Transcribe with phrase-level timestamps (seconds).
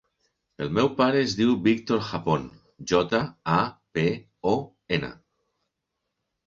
[0.65, 2.49] El meu pare es diu Víctor Japon:
[2.93, 3.21] jota,
[3.59, 3.61] a,
[4.01, 4.09] pe,
[4.55, 4.57] o,
[5.01, 5.17] ena.